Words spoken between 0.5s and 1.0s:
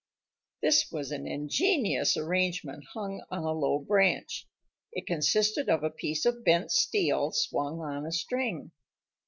This